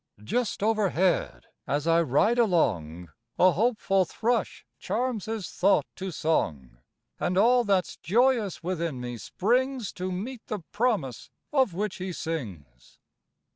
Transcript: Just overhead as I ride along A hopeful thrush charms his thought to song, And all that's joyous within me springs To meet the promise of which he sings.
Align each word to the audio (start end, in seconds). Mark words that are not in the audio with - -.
Just 0.23 0.63
overhead 0.63 1.45
as 1.67 1.85
I 1.85 2.01
ride 2.01 2.39
along 2.39 3.11
A 3.37 3.51
hopeful 3.51 4.03
thrush 4.03 4.65
charms 4.79 5.25
his 5.25 5.51
thought 5.51 5.85
to 5.97 6.09
song, 6.09 6.79
And 7.19 7.37
all 7.37 7.63
that's 7.63 7.97
joyous 7.97 8.63
within 8.63 8.99
me 8.99 9.19
springs 9.19 9.91
To 9.93 10.11
meet 10.11 10.41
the 10.47 10.61
promise 10.71 11.29
of 11.53 11.75
which 11.75 11.97
he 11.97 12.13
sings. 12.13 12.97